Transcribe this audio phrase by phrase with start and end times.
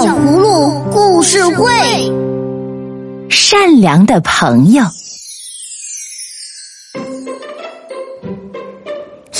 [0.00, 1.66] 小葫芦故事会，
[3.28, 4.84] 善良的朋友。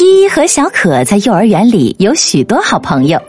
[0.00, 3.22] 依依和小可在幼儿园里有许多好朋友，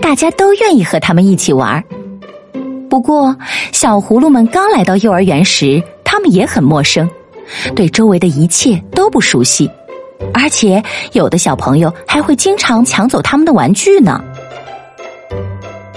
[0.00, 1.84] 大家都愿意和他们一起玩。
[2.88, 3.36] 不过，
[3.70, 7.06] 小葫芦们刚来到幼儿园时，他们也很陌生，
[7.76, 9.70] 对周围的一切都不熟悉，
[10.32, 14.24] 而且有的小朋友还会经常抢走他们的玩具呢。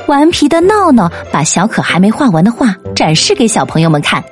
[0.07, 4.23] 顽皮的闹闹把小可还没画完的画展示给小朋友们看。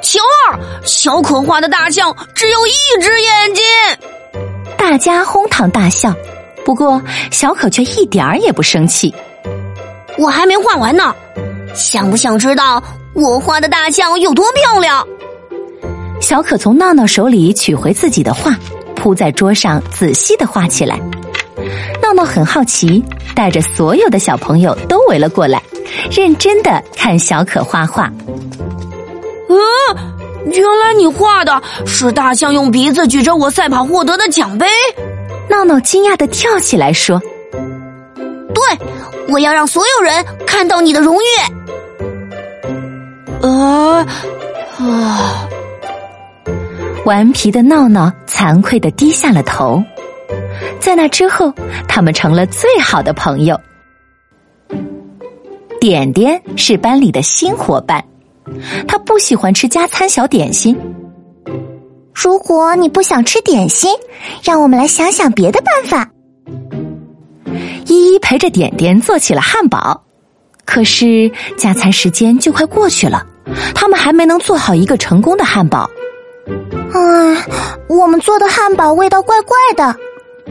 [0.00, 3.64] 小二，小可画的大象只有一只眼睛。
[4.78, 6.14] 大家哄堂大笑，
[6.64, 9.12] 不过小可却一点儿也不生气。
[10.16, 11.14] 我还没画完呢，
[11.74, 12.82] 想不想知道
[13.12, 15.04] 我画的大象有多漂亮？
[16.20, 18.56] 小可从闹闹手里取回自己的画，
[18.94, 21.00] 铺在桌上仔细的画起来。
[22.06, 23.02] 闹闹很好奇。
[23.34, 25.62] 带着所有的小朋友都围了过来，
[26.10, 28.04] 认真的看小可画画。
[28.04, 28.14] 啊，
[30.46, 34.66] 原来你画的是大象用鼻子举着我赛跑获得的奖杯。
[35.50, 37.20] 闹闹惊讶的跳起来说
[38.54, 38.78] ：“对，
[39.28, 41.26] 我要让所有人看到你的荣誉。”
[43.46, 44.06] 啊
[44.78, 45.48] 啊！
[47.04, 49.82] 顽皮的闹闹惭愧的低下了头。
[50.86, 51.52] 在那之后，
[51.88, 53.60] 他们成了最好的朋友。
[55.80, 58.04] 点点是班里的新伙伴，
[58.86, 60.78] 他不喜欢吃加餐小点心。
[62.14, 63.90] 如果你不想吃点心，
[64.44, 66.08] 让我们来想想别的办法。
[67.86, 70.00] 依依陪着点点做起了汉堡，
[70.64, 73.26] 可是加餐时间就快过去了，
[73.74, 75.90] 他们还没能做好一个成功的汉堡。
[76.94, 77.44] 唉，
[77.88, 79.98] 我们做的汉堡味道怪怪的。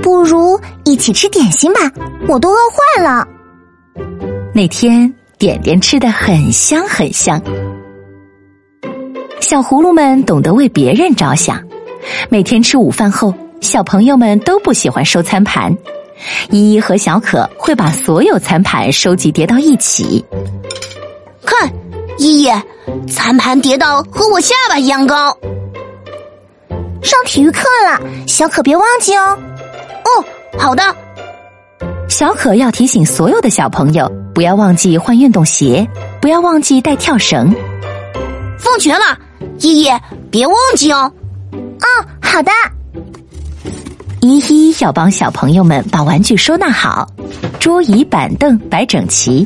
[0.02, 1.80] 不如一起吃点心吧，
[2.28, 3.28] 我都饿坏了。
[4.54, 7.42] 那天点点吃的很香很香。
[9.40, 11.62] 小葫芦们懂得为别人着想，
[12.30, 15.76] 每天吃午饭后，小朋友们都不喜欢收餐盘。
[16.50, 20.26] 依依和小可会把所有餐盘收集叠到一起。
[21.46, 21.70] 看，
[22.18, 22.50] 依依，
[23.08, 25.38] 餐盘叠到和我下巴一样高。
[27.02, 29.38] 上体育课了，小可别忘记哦。
[30.06, 30.26] 哦，
[30.58, 30.84] 好的。
[32.08, 35.86] 小可要提醒所有的小朋友，不要忘记换运动鞋，
[36.22, 37.54] 不要忘记带跳绳。
[38.58, 39.18] 放学了，
[39.60, 39.90] 依依，
[40.32, 41.12] 别忘记哦。
[41.52, 41.88] 哦，
[42.22, 42.52] 好的。
[44.22, 47.08] 依依要帮小朋友们把玩具收纳好，
[47.60, 49.46] 桌椅板凳摆整齐。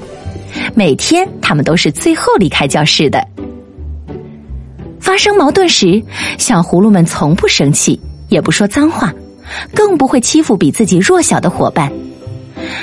[0.74, 3.26] 每天他们都是最后离开教室的。
[5.00, 6.04] 发生矛盾时，
[6.38, 8.00] 小葫芦们从不生气，
[8.30, 9.14] 也不说脏话。
[9.74, 11.92] 更不会欺负比自己弱小的伙伴。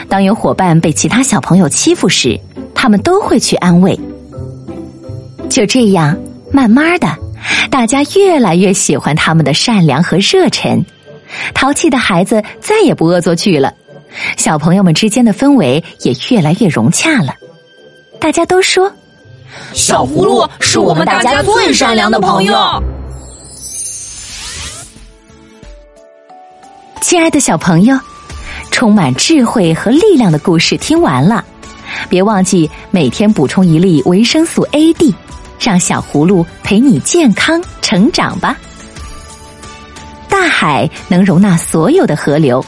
[0.08, 2.40] 当有伙伴被其他小朋友欺负时，
[2.74, 3.98] 他们都会去安慰。
[5.48, 6.16] 就这样，
[6.50, 7.08] 慢慢的，
[7.70, 10.84] 大家越来越喜欢他们的善良和热忱。
[11.54, 13.74] 淘气的孩子再也不恶作剧了，
[14.36, 17.34] 小朋友们之间的氛围也越来越融洽了。
[18.18, 18.90] 大家都说，
[19.72, 22.82] 小葫芦是我们大家最善良的朋友。
[27.08, 27.96] 亲爱的小朋友，
[28.72, 31.44] 充满智慧和力量的故事听完了，
[32.08, 35.14] 别忘记每天补充一粒维生素 A、D，
[35.60, 38.56] 让小葫芦陪你健康成长吧。
[40.28, 42.60] 大海能容纳所有的河流，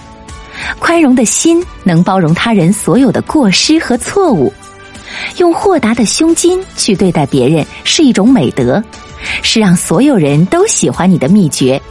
[0.79, 4.53] 宽容的心能包容他人所有的过失和错误，
[5.39, 8.81] 用豁达的胸襟去对待别人是一种美德，
[9.43, 11.83] 是让所有人都喜欢你的秘诀。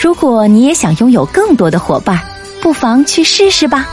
[0.00, 2.20] 如果你也想拥有更多的伙伴，
[2.60, 3.86] 不妨去试试吧。